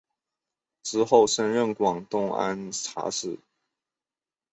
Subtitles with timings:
[0.81, 3.37] 之后升任广东按察使。